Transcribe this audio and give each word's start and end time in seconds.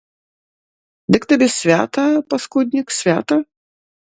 Дык 1.15 1.27
табе 1.31 1.49
свята, 1.57 2.07
паскуднік, 2.35 2.87
свята? 3.03 3.43